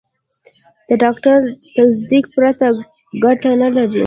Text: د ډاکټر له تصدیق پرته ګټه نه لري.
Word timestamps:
د 0.87 0.89
ډاکټر 1.03 1.35
له 1.45 1.51
تصدیق 1.75 2.25
پرته 2.35 2.67
ګټه 3.23 3.51
نه 3.61 3.69
لري. 3.75 3.99